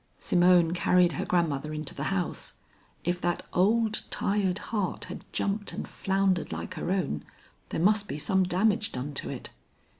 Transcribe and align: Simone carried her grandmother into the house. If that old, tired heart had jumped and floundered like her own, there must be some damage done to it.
Simone 0.17 0.73
carried 0.73 1.11
her 1.11 1.25
grandmother 1.27 1.75
into 1.75 1.93
the 1.93 2.05
house. 2.05 2.53
If 3.03 3.21
that 3.21 3.45
old, 3.53 4.01
tired 4.09 4.57
heart 4.73 5.03
had 5.03 5.23
jumped 5.31 5.73
and 5.73 5.87
floundered 5.87 6.51
like 6.51 6.73
her 6.73 6.89
own, 6.89 7.23
there 7.69 7.79
must 7.81 8.07
be 8.07 8.17
some 8.17 8.41
damage 8.43 8.91
done 8.91 9.13
to 9.13 9.29
it. 9.29 9.51